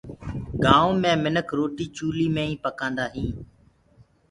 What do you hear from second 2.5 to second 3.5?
پڪآندآ هينٚ